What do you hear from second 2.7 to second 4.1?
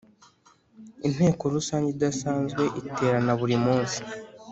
iterana buri munsi